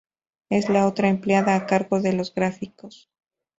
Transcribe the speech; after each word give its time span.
Es 0.49 0.67
la 0.67 0.87
otra 0.87 1.09
empleada 1.09 1.53
a 1.55 1.67
cargo 1.67 2.01
de 2.01 2.13
los 2.13 2.33
gráficos. 2.33 3.07